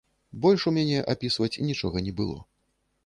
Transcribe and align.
Больш 0.45 0.63
у 0.71 0.73
мяне 0.77 1.03
апісваць 1.15 1.51
нічога 1.69 1.97
не 2.09 2.13
было. 2.23 2.39